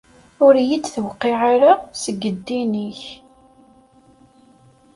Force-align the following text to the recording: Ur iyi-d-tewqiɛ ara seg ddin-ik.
Ur 0.45 0.53
iyi-d-tewqiɛ 0.59 1.39
ara 1.53 1.71
seg 2.01 2.17
ddin-ik. 2.35 3.01